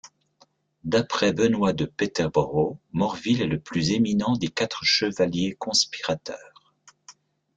D'après 0.83 1.31
Benoît 1.31 1.73
de 1.73 1.85
Peterborough, 1.85 2.77
Morville 2.91 3.43
est 3.43 3.45
le 3.45 3.59
plus 3.59 3.91
éminent 3.91 4.33
des 4.33 4.47
quatre 4.47 4.83
chevaliers 4.83 5.55
conspirateurs. 5.59 6.73